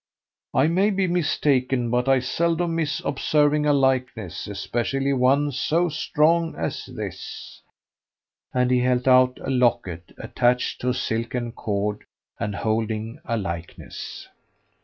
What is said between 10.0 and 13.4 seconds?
attached to a silken cord and holding a